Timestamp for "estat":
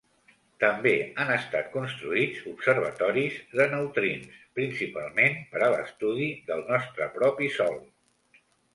1.33-1.67